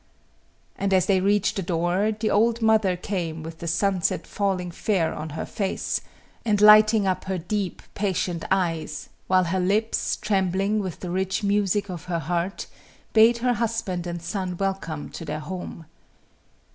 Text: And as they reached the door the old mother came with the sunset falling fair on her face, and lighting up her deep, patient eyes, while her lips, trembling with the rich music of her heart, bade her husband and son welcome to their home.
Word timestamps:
And 0.77 0.95
as 0.95 1.05
they 1.05 1.21
reached 1.21 1.57
the 1.57 1.61
door 1.61 2.11
the 2.11 2.31
old 2.31 2.59
mother 2.59 2.97
came 2.97 3.43
with 3.43 3.59
the 3.59 3.67
sunset 3.67 4.25
falling 4.25 4.71
fair 4.71 5.13
on 5.13 5.29
her 5.37 5.45
face, 5.45 6.01
and 6.43 6.59
lighting 6.59 7.05
up 7.05 7.25
her 7.25 7.37
deep, 7.37 7.83
patient 7.93 8.43
eyes, 8.49 9.09
while 9.27 9.43
her 9.43 9.59
lips, 9.59 10.15
trembling 10.17 10.79
with 10.79 11.01
the 11.01 11.11
rich 11.11 11.43
music 11.43 11.87
of 11.87 12.05
her 12.05 12.17
heart, 12.17 12.65
bade 13.13 13.37
her 13.45 13.53
husband 13.53 14.07
and 14.07 14.23
son 14.23 14.57
welcome 14.57 15.07
to 15.09 15.23
their 15.23 15.39
home. 15.39 15.85